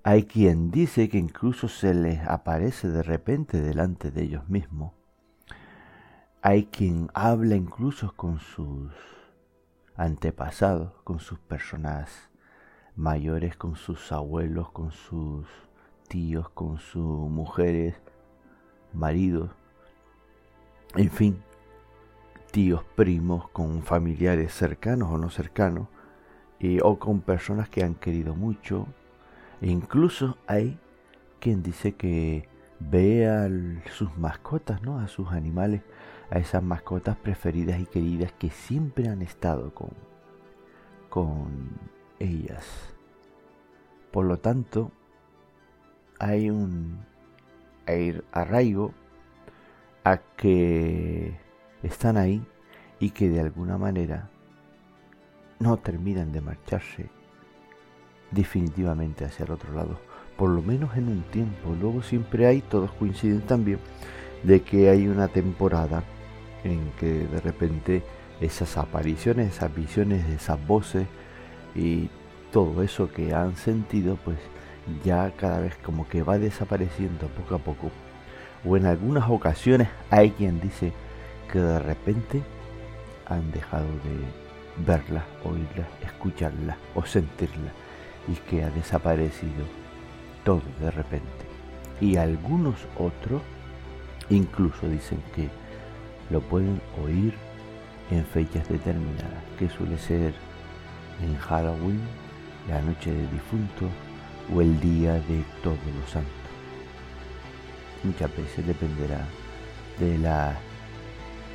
hay 0.03 0.23
quien 0.23 0.71
dice 0.71 1.09
que 1.09 1.19
incluso 1.19 1.67
se 1.67 1.93
les 1.93 2.21
aparece 2.27 2.87
de 2.87 3.03
repente 3.03 3.61
delante 3.61 4.09
de 4.09 4.23
ellos 4.23 4.49
mismos. 4.49 4.93
Hay 6.41 6.65
quien 6.65 7.09
habla 7.13 7.55
incluso 7.55 8.15
con 8.15 8.39
sus 8.39 8.91
antepasados, 9.95 10.93
con 11.03 11.19
sus 11.19 11.37
personas 11.37 12.31
mayores, 12.95 13.55
con 13.55 13.75
sus 13.75 14.11
abuelos, 14.11 14.71
con 14.71 14.91
sus 14.91 15.45
tíos, 16.07 16.49
con 16.49 16.79
sus 16.79 17.29
mujeres, 17.29 17.95
maridos. 18.93 19.49
En 20.95 21.09
fin, 21.09 21.41
tíos, 22.51 22.83
primos, 22.95 23.49
con 23.49 23.81
familiares 23.83 24.53
cercanos 24.53 25.11
o 25.11 25.17
no 25.17 25.29
cercanos, 25.29 25.87
o 26.83 26.99
con 26.99 27.21
personas 27.21 27.69
que 27.69 27.83
han 27.83 27.95
querido 27.95 28.35
mucho. 28.35 28.87
E 29.61 29.67
incluso 29.67 30.37
hay 30.47 30.79
quien 31.39 31.63
dice 31.63 31.93
que 31.93 32.47
ve 32.79 33.27
a 33.27 33.47
sus 33.91 34.15
mascotas, 34.17 34.81
¿no? 34.81 34.99
A 34.99 35.07
sus 35.07 35.29
animales, 35.31 35.81
a 36.29 36.39
esas 36.39 36.63
mascotas 36.63 37.17
preferidas 37.17 37.79
y 37.79 37.85
queridas 37.85 38.31
que 38.33 38.49
siempre 38.49 39.07
han 39.07 39.21
estado 39.21 39.73
con, 39.73 39.91
con 41.09 41.69
ellas. 42.19 42.65
Por 44.11 44.25
lo 44.25 44.37
tanto, 44.37 44.91
hay 46.19 46.49
un 46.49 47.05
arraigo 48.31 48.93
a 50.03 50.17
que 50.37 51.33
están 51.83 52.17
ahí 52.17 52.45
y 52.99 53.11
que 53.11 53.29
de 53.29 53.39
alguna 53.39 53.77
manera 53.77 54.29
no 55.59 55.77
terminan 55.77 56.31
de 56.31 56.41
marcharse 56.41 57.09
definitivamente 58.31 59.25
hacia 59.25 59.45
el 59.45 59.51
otro 59.51 59.73
lado, 59.73 59.99
por 60.37 60.49
lo 60.49 60.61
menos 60.61 60.95
en 60.97 61.07
un 61.07 61.21
tiempo. 61.23 61.75
Luego 61.79 62.01
siempre 62.01 62.47
hay, 62.47 62.61
todos 62.61 62.91
coinciden 62.93 63.41
también, 63.41 63.79
de 64.43 64.61
que 64.61 64.89
hay 64.89 65.07
una 65.07 65.27
temporada 65.27 66.03
en 66.63 66.91
que 66.99 67.27
de 67.27 67.41
repente 67.41 68.03
esas 68.39 68.77
apariciones, 68.77 69.55
esas 69.55 69.73
visiones, 69.75 70.27
esas 70.29 70.65
voces 70.65 71.05
y 71.75 72.09
todo 72.51 72.83
eso 72.83 73.11
que 73.11 73.33
han 73.33 73.55
sentido, 73.55 74.17
pues 74.23 74.37
ya 75.03 75.31
cada 75.37 75.59
vez 75.59 75.75
como 75.77 76.07
que 76.07 76.23
va 76.23 76.37
desapareciendo 76.37 77.27
poco 77.27 77.55
a 77.55 77.59
poco. 77.59 77.91
O 78.65 78.77
en 78.77 78.85
algunas 78.85 79.29
ocasiones 79.29 79.87
hay 80.09 80.31
quien 80.31 80.59
dice 80.59 80.93
que 81.51 81.59
de 81.59 81.79
repente 81.79 82.41
han 83.27 83.51
dejado 83.51 83.87
de 83.87 84.85
verla, 84.85 85.23
oírla, 85.43 85.87
escucharla 86.03 86.77
o 86.95 87.05
sentirla 87.05 87.71
y 88.27 88.35
que 88.49 88.63
ha 88.63 88.69
desaparecido 88.69 89.65
todo 90.43 90.61
de 90.79 90.91
repente. 90.91 91.45
Y 91.99 92.17
algunos 92.17 92.75
otros 92.97 93.41
incluso 94.29 94.87
dicen 94.87 95.21
que 95.35 95.49
lo 96.29 96.41
pueden 96.41 96.81
oír 97.03 97.33
en 98.09 98.25
fechas 98.25 98.67
determinadas, 98.69 99.43
que 99.59 99.69
suele 99.69 99.97
ser 99.97 100.33
en 101.21 101.35
Halloween, 101.37 102.01
la 102.69 102.81
noche 102.81 103.11
de 103.11 103.27
difunto 103.27 103.87
o 104.53 104.61
el 104.61 104.79
día 104.79 105.13
de 105.13 105.43
todos 105.63 105.77
los 105.99 106.09
santos. 106.09 106.31
Muchas 108.03 108.35
veces 108.35 108.65
dependerá 108.65 109.27
de 109.99 110.17
la 110.17 110.57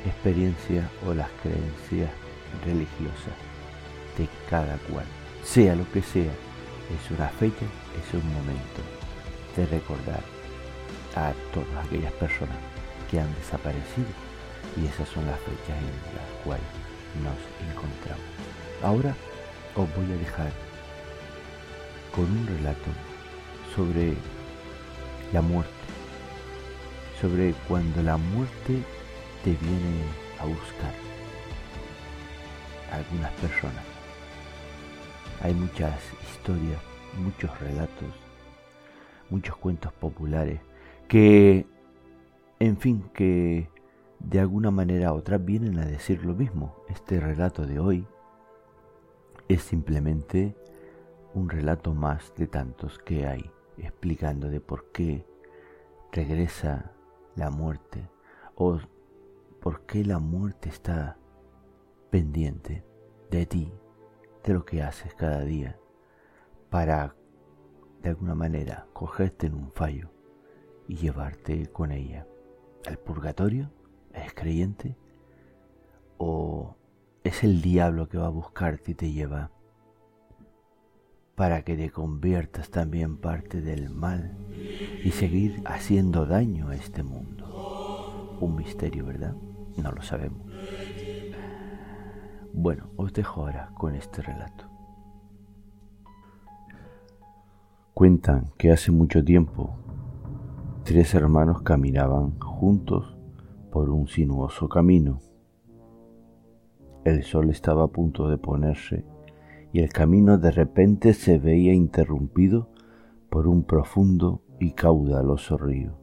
experiencia 0.05 0.89
o 1.05 1.13
las 1.13 1.29
creencias 1.41 2.09
religiosas 2.65 3.35
de 4.17 4.27
cada 4.49 4.77
cual. 4.89 5.05
Sea 5.43 5.75
lo 5.75 5.89
que 5.91 6.01
sea, 6.01 6.31
es 6.31 7.11
una 7.11 7.27
fecha, 7.29 7.65
es 7.99 8.13
un 8.13 8.25
momento 8.33 8.81
de 9.55 9.65
recordar 9.65 10.21
a 11.15 11.33
todas 11.53 11.85
aquellas 11.85 12.13
personas 12.13 12.57
que 13.09 13.19
han 13.19 13.33
desaparecido 13.35 14.07
y 14.75 14.85
esas 14.85 15.09
son 15.09 15.25
las 15.25 15.39
fechas 15.39 15.77
en 15.77 16.15
las 16.15 16.43
cuales 16.43 16.65
nos 17.23 17.37
encontramos. 17.69 18.23
Ahora 18.83 19.15
os 19.75 19.87
voy 19.95 20.11
a 20.13 20.17
dejar 20.17 20.51
con 22.17 22.25
un 22.25 22.47
relato 22.47 22.89
sobre 23.75 24.15
la 25.31 25.41
muerte, 25.43 25.71
sobre 27.21 27.53
cuando 27.67 28.01
la 28.01 28.17
muerte 28.17 28.81
te 29.43 29.51
viene 29.51 30.01
a 30.39 30.45
buscar. 30.45 30.93
Algunas 32.91 33.31
personas. 33.33 33.85
Hay 35.43 35.53
muchas 35.53 35.93
historias, 36.31 36.81
muchos 37.23 37.59
relatos, 37.59 38.09
muchos 39.29 39.55
cuentos 39.57 39.93
populares 39.93 40.59
que, 41.07 41.67
en 42.59 42.77
fin, 42.77 43.11
que 43.13 43.69
de 44.17 44.39
alguna 44.39 44.71
manera 44.71 45.13
u 45.13 45.17
otra 45.17 45.37
vienen 45.37 45.77
a 45.77 45.85
decir 45.85 46.25
lo 46.25 46.33
mismo. 46.33 46.75
Este 46.89 47.19
relato 47.19 47.67
de 47.67 47.79
hoy 47.79 48.07
es 49.47 49.61
simplemente 49.61 50.55
un 51.37 51.49
relato 51.49 51.93
más 51.93 52.33
de 52.35 52.47
tantos 52.47 52.97
que 52.97 53.27
hay, 53.27 53.51
explicando 53.77 54.49
de 54.49 54.59
por 54.59 54.91
qué 54.91 55.23
regresa 56.11 56.93
la 57.35 57.51
muerte 57.51 58.09
o 58.55 58.79
por 59.61 59.85
qué 59.85 60.03
la 60.03 60.17
muerte 60.17 60.69
está 60.69 61.17
pendiente 62.09 62.83
de 63.29 63.45
ti, 63.45 63.71
de 64.43 64.53
lo 64.53 64.65
que 64.65 64.81
haces 64.81 65.13
cada 65.13 65.41
día, 65.41 65.79
para 66.71 67.15
de 68.01 68.09
alguna 68.09 68.33
manera 68.33 68.87
cogerte 68.93 69.45
en 69.45 69.53
un 69.53 69.71
fallo 69.71 70.09
y 70.87 70.95
llevarte 70.95 71.67
con 71.67 71.91
ella 71.91 72.25
al 72.87 72.97
purgatorio. 72.97 73.71
¿Es 74.11 74.33
creyente? 74.33 74.97
¿O 76.17 76.75
es 77.23 77.43
el 77.43 77.61
diablo 77.61 78.09
que 78.09 78.17
va 78.17 78.25
a 78.25 78.29
buscarte 78.29 78.91
y 78.91 78.95
te 78.95 79.11
lleva 79.11 79.51
para 81.37 81.61
que 81.61 81.77
te 81.77 81.91
conviertas 81.91 82.71
también 82.71 83.17
parte 83.17 83.61
del 83.61 83.91
mal 83.91 84.35
y 85.03 85.11
seguir 85.11 85.61
haciendo 85.65 86.25
daño 86.25 86.69
a 86.69 86.75
este 86.75 87.03
mundo? 87.03 88.37
Un 88.41 88.55
misterio, 88.55 89.05
¿verdad? 89.05 89.35
No 89.77 89.91
lo 89.91 90.01
sabemos. 90.01 90.41
Bueno, 92.53 92.89
os 92.95 93.13
dejo 93.13 93.41
ahora 93.41 93.69
con 93.75 93.93
este 93.93 94.23
relato. 94.23 94.65
Cuentan 97.93 98.49
que 98.57 98.71
hace 98.71 98.91
mucho 98.91 99.23
tiempo 99.23 99.75
tres 100.85 101.13
hermanos 101.13 101.61
caminaban 101.61 102.39
juntos 102.39 103.15
por 103.71 103.91
un 103.91 104.07
sinuoso 104.07 104.67
camino. 104.67 105.19
El 107.05 107.21
sol 107.21 107.51
estaba 107.51 107.83
a 107.83 107.89
punto 107.89 108.27
de 108.27 108.39
ponerse 108.39 109.05
y 109.73 109.79
el 109.79 109.89
camino 109.89 110.37
de 110.37 110.51
repente 110.51 111.13
se 111.13 111.39
veía 111.39 111.73
interrumpido 111.73 112.69
por 113.29 113.47
un 113.47 113.63
profundo 113.63 114.41
y 114.59 114.71
caudaloso 114.71 115.57
río. 115.57 115.97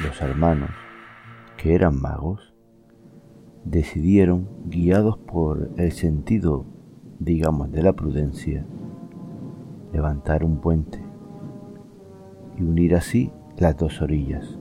Los 0.00 0.20
hermanos 0.20 0.70
que 1.62 1.76
eran 1.76 2.00
magos, 2.00 2.52
decidieron, 3.64 4.48
guiados 4.64 5.16
por 5.16 5.70
el 5.76 5.92
sentido, 5.92 6.66
digamos, 7.20 7.70
de 7.70 7.84
la 7.84 7.92
prudencia, 7.92 8.66
levantar 9.92 10.42
un 10.42 10.60
puente 10.60 11.00
y 12.58 12.62
unir 12.64 12.96
así 12.96 13.30
las 13.58 13.76
dos 13.76 14.02
orillas. 14.02 14.58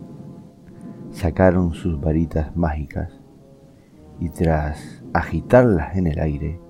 Sacaron 1.09 1.73
sus 1.73 1.99
varitas 1.99 2.55
mágicas 2.55 3.19
y 4.19 4.29
tras 4.29 5.03
agitarlas 5.11 5.97
en 5.97 6.05
el 6.05 6.19
aire, 6.19 6.60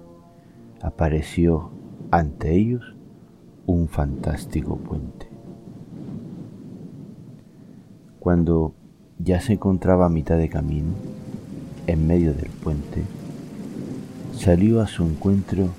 apareció 0.83 1.71
ante 2.11 2.55
ellos 2.55 2.83
un 3.65 3.87
fantástico 3.87 4.75
puente. 4.77 5.27
Cuando 8.19 8.73
ya 9.19 9.39
se 9.41 9.53
encontraba 9.53 10.05
a 10.05 10.09
mitad 10.09 10.37
de 10.37 10.49
camino, 10.49 10.93
en 11.87 12.07
medio 12.07 12.33
del 12.33 12.49
puente, 12.49 13.03
salió 14.37 14.81
a 14.81 14.87
su 14.87 15.03
encuentro 15.03 15.69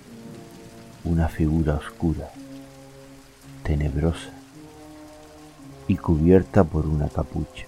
una 1.05 1.29
figura 1.29 1.75
oscura, 1.75 2.31
tenebrosa 3.63 4.31
y 5.89 5.97
cubierta 5.97 6.65
por 6.65 6.87
una 6.87 7.09
capucha. 7.09 7.67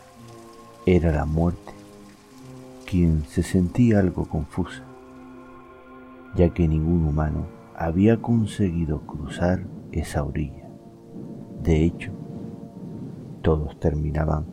Era 0.87 1.13
la 1.13 1.25
muerte, 1.25 1.73
quien 2.87 3.25
se 3.29 3.43
sentía 3.43 3.99
algo 3.99 4.27
confusa, 4.27 4.83
ya 6.37 6.51
que 6.51 6.69
ningún 6.69 7.05
humano 7.05 7.47
había 7.77 8.21
conseguido 8.21 9.01
cruzar 9.03 9.65
esa 9.93 10.25
orilla. 10.25 10.69
De 11.63 11.85
hecho, 11.85 12.13
todos 13.43 13.79
terminaban 13.79 14.47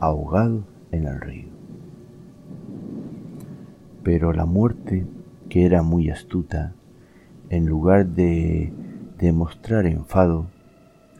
ahogado 0.00 0.64
en 0.92 1.06
el 1.06 1.20
río. 1.20 1.48
Pero 4.02 4.32
la 4.32 4.46
muerte, 4.46 5.06
que 5.48 5.66
era 5.66 5.82
muy 5.82 6.10
astuta, 6.10 6.74
en 7.50 7.66
lugar 7.66 8.06
de 8.06 8.72
demostrar 9.18 9.86
enfado, 9.86 10.46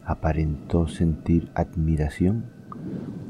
aparentó 0.05 0.87
sentir 0.87 1.51
admiración 1.53 2.45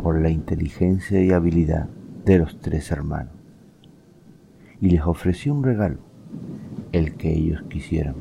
por 0.02 0.22
la 0.22 0.30
inteligencia 0.30 1.24
y 1.24 1.32
habilidad 1.32 1.90
de 2.26 2.40
los 2.40 2.60
tres 2.60 2.92
hermanos 2.92 3.38
y 4.80 4.90
les 4.90 5.02
ofreció 5.02 5.54
un 5.54 5.64
regalo, 5.64 6.00
el 6.98 7.16
que 7.16 7.32
ellos 7.32 7.62
quisieran. 7.70 8.16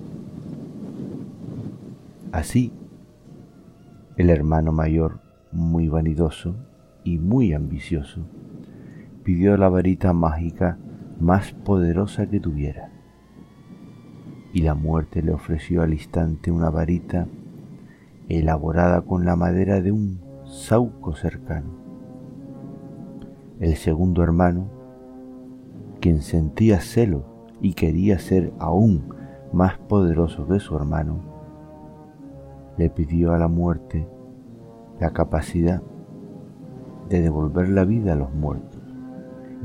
Así, 2.33 2.73
el 4.17 4.31
hermano 4.31 4.73
mayor, 4.73 5.21
muy 5.53 5.89
vanidoso, 5.89 6.55
y 7.05 7.19
muy 7.19 7.53
ambicioso, 7.53 8.23
pidió 9.23 9.57
la 9.57 9.69
varita 9.69 10.13
mágica 10.13 10.77
más 11.21 11.53
poderosa 11.53 12.27
que 12.27 12.41
tuviera. 12.41 12.91
Y 14.53 14.63
la 14.63 14.75
muerte 14.75 15.23
le 15.23 15.33
ofreció 15.33 15.83
al 15.83 15.93
instante 15.93 16.51
una 16.51 16.69
varita 16.69 17.29
elaborada 18.29 19.03
con 19.03 19.25
la 19.25 19.37
madera 19.37 19.81
de 19.81 19.93
un 19.93 20.21
sauco 20.45 21.15
cercano. 21.15 21.71
El 23.61 23.77
segundo 23.77 24.25
hermano, 24.25 24.69
quien 26.01 26.23
sentía 26.23 26.81
celo 26.81 27.36
y 27.67 27.75
quería 27.75 28.21
ser 28.21 28.53
aún 28.61 29.13
más 29.53 29.77
poderoso 29.77 30.47
que 30.47 30.61
su 30.61 30.77
hermano, 30.77 31.19
le 32.79 32.91
pidió 32.91 33.33
a 33.33 33.39
la 33.39 33.49
muerte 33.49 34.07
la 35.01 35.11
capacidad 35.11 35.83
de 37.09 37.23
devolver 37.23 37.69
la 37.69 37.85
vida 37.85 38.13
a 38.13 38.17
los 38.17 38.33
muertos 38.33 38.81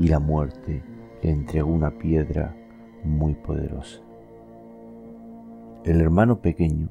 y 0.00 0.08
la 0.08 0.18
muerte 0.18 0.82
le 1.22 1.30
entregó 1.30 1.70
una 1.70 1.96
piedra 1.96 2.56
muy 3.04 3.36
poderosa. 3.36 4.00
El 5.84 6.00
hermano 6.00 6.40
pequeño, 6.40 6.88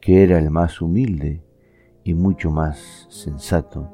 que 0.00 0.22
era 0.22 0.38
el 0.38 0.52
más 0.52 0.80
humilde 0.80 1.42
y 2.04 2.14
mucho 2.14 2.52
más 2.52 3.08
sensato, 3.10 3.90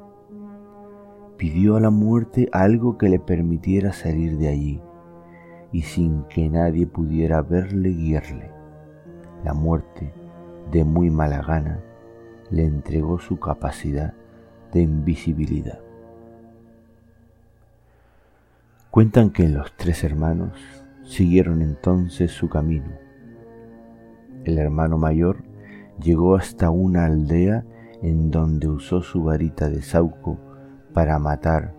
pidió 1.39 1.77
a 1.77 1.81
la 1.81 1.89
muerte 1.89 2.51
algo 2.53 2.99
que 2.99 3.09
le 3.09 3.21
permitiera 3.21 3.95
salir 3.95 4.37
de 4.37 4.49
allí 4.49 4.83
y 5.75 5.83
sin 5.83 6.23
que 6.29 6.49
nadie 6.49 6.87
pudiera 6.87 7.43
verle 7.43 7.89
guiarle. 7.89 8.49
La 9.43 9.55
muerte, 9.55 10.15
de 10.71 10.85
muy 10.85 11.11
mala 11.11 11.43
gana, 11.43 11.81
le 12.49 12.65
entregó 12.65 13.19
su 13.19 13.41
capacidad 13.41 14.15
de 14.73 14.83
invisibilidad. 14.83 15.81
Cuentan 18.93 19.31
que 19.31 19.49
los 19.49 19.77
tres 19.77 20.05
hermanos 20.05 20.53
siguieron 21.03 21.61
entonces 21.61 22.31
su 22.31 22.49
camino. 22.49 22.93
El 24.45 24.59
hermano 24.59 24.97
mayor 24.97 25.43
llegó 26.01 26.37
hasta 26.37 26.71
una 26.71 27.07
aldea 27.07 27.65
en 28.01 28.31
donde 28.31 28.69
usó 28.69 29.03
su 29.03 29.25
varita 29.25 29.69
de 29.69 29.83
sauco 29.83 30.39
para 30.93 31.19
matar 31.19 31.75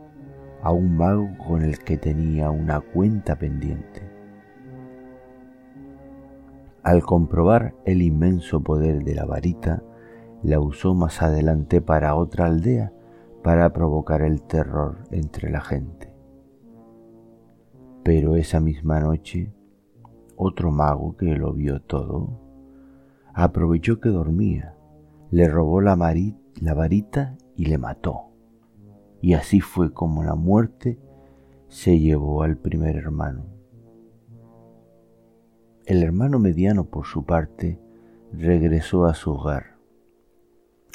a 0.65 0.71
un 0.71 0.97
mago 0.97 1.29
con 1.37 1.61
el 1.61 1.77
que 1.77 1.95
tenía 1.95 2.49
una 2.49 2.81
cuenta 2.81 3.37
pendiente. 3.37 4.01
Al 6.81 7.03
comprobar 7.03 7.75
el 7.85 8.01
inmenso 8.01 8.61
poder 8.61 9.03
de 9.03 9.13
la 9.13 9.25
varita, 9.25 9.83
la 10.41 10.59
usó 10.59 10.95
más 10.95 11.21
adelante 11.21 11.81
para 11.81 12.15
otra 12.15 12.47
aldea 12.47 12.91
para 13.43 13.73
provocar 13.73 14.23
el 14.23 14.41
terror 14.41 15.03
entre 15.11 15.51
la 15.51 15.61
gente. 15.61 16.11
Pero 18.03 18.35
esa 18.35 18.59
misma 18.59 18.99
noche, 18.99 19.53
otro 20.35 20.71
mago 20.71 21.15
que 21.15 21.35
lo 21.35 21.53
vio 21.53 21.79
todo, 21.83 22.41
aprovechó 23.35 23.99
que 23.99 24.09
dormía, 24.09 24.75
le 25.29 25.47
robó 25.47 25.79
la, 25.79 25.95
la 25.95 26.73
varita 26.73 27.37
y 27.55 27.65
le 27.65 27.77
mató. 27.77 28.24
Y 29.25 29.33
así 29.33 29.59
fue 29.59 29.91
como 29.91 30.23
la 30.23 30.35
muerte 30.35 30.99
se 31.67 31.97
llevó 31.97 32.43
al 32.43 32.57
primer 32.57 32.95
hermano. 32.95 33.47
El 35.87 36.03
hermano 36.03 36.37
mediano, 36.37 36.85
por 36.85 37.07
su 37.07 37.25
parte, 37.25 37.79
regresó 38.31 39.05
a 39.05 39.15
su 39.15 39.31
hogar 39.31 39.77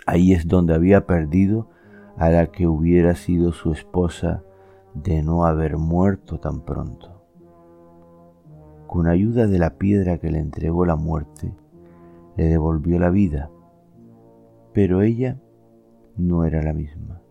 Ahí 0.07 0.33
es 0.33 0.47
donde 0.47 0.75
había 0.75 1.09
perdido 1.09 1.71
a 2.17 2.31
la 2.31 2.53
que 2.53 2.69
hubiera 2.69 3.17
sido 3.17 3.51
su 3.51 3.73
esposa 3.73 4.45
de 4.95 5.25
no 5.25 5.45
haber 5.45 5.77
muerto 5.77 6.39
tan 6.39 6.61
pronto. 6.61 7.25
Con 8.87 9.09
ayuda 9.09 9.49
de 9.49 9.59
la 9.59 9.77
piedra 9.77 10.19
que 10.19 10.31
le 10.31 10.39
entregó 10.39 10.87
la 10.87 10.95
muerte, 10.95 11.53
le 12.37 12.45
devolvió 12.45 13.01
la 13.01 13.11
vida, 13.11 13.51
pero 14.73 15.03
ella 15.03 15.41
no 16.17 16.45
era 16.45 16.63
la 16.63 16.73
misma. 16.73 17.23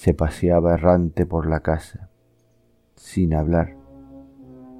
Se 0.00 0.14
paseaba 0.14 0.72
errante 0.72 1.26
por 1.26 1.46
la 1.46 1.60
casa, 1.60 2.08
sin 2.94 3.34
hablar, 3.34 3.76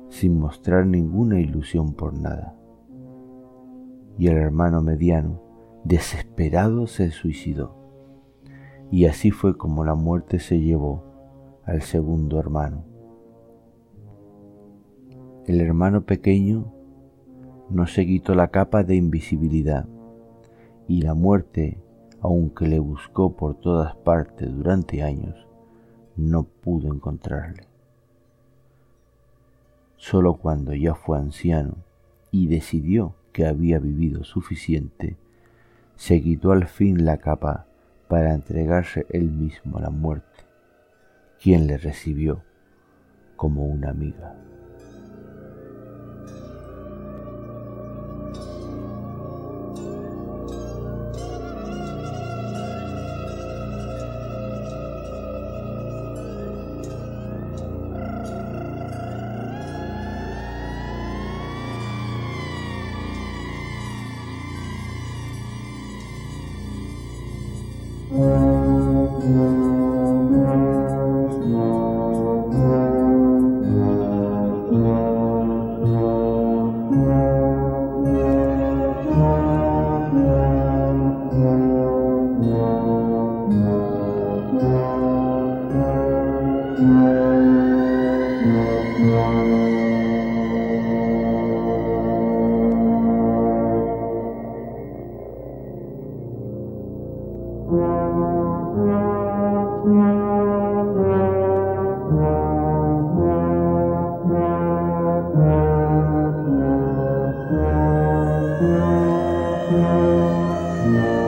sin 0.09 0.41
mostrar 0.41 0.87
ninguna 0.87 1.39
ilusión 1.41 1.93
por 1.93 2.19
nada. 2.19 2.57
Y 4.17 4.29
el 4.29 4.39
hermano 4.39 4.81
mediano, 4.81 5.43
desesperado 5.85 6.87
se 6.87 7.11
suicidó. 7.11 7.77
Y 8.91 9.05
así 9.05 9.31
fue 9.31 9.59
como 9.59 9.85
la 9.85 9.95
muerte 9.95 10.39
se 10.39 10.59
llevó 10.59 11.05
al 11.65 11.83
segundo 11.83 12.41
hermano. 12.41 12.87
El 15.45 15.61
hermano 15.61 16.07
pequeño 16.07 16.73
no 17.69 17.87
se 17.87 18.07
quitó 18.07 18.35
la 18.35 18.49
capa 18.49 18.85
de 18.85 18.97
invisibilidad 18.97 19.87
y 20.89 21.03
la 21.03 21.13
muerte, 21.13 21.79
aunque 22.23 22.67
le 22.67 22.79
buscó 22.79 23.37
por 23.37 23.55
todas 23.55 23.97
partes 23.97 24.53
durante 24.53 25.03
años, 25.03 25.47
no 26.17 26.45
pudo 26.45 26.93
encontrarle. 26.93 27.67
Solo 29.97 30.35
cuando 30.35 30.75
ya 30.75 30.95
fue 30.95 31.19
anciano 31.19 31.77
y 32.31 32.47
decidió 32.47 33.15
que 33.33 33.47
había 33.47 33.79
vivido 33.79 34.25
suficiente, 34.25 35.17
se 35.97 36.23
quitó 36.23 36.53
al 36.53 36.67
fin 36.67 37.05
la 37.05 37.19
capa 37.19 37.67
para 38.09 38.35
entregarse 38.35 39.07
él 39.11 39.31
mismo 39.31 39.79
a 39.79 39.83
la 39.83 39.91
muerte, 39.91 40.45
quien 41.41 41.67
le 41.67 41.77
recibió 41.79 42.43
como 43.37 43.65
una 43.67 43.91
amiga. 43.91 44.37
Mm-hmm. 69.31 69.60
Thank 108.71 109.73
you. 110.95 111.20